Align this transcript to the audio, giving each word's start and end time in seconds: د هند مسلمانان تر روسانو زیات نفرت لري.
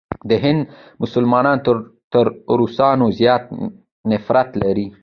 د 0.29 0.31
هند 0.43 0.61
مسلمانان 1.03 1.57
تر 2.13 2.25
روسانو 2.59 3.05
زیات 3.19 3.43
نفرت 4.11 4.49
لري. 4.63 4.87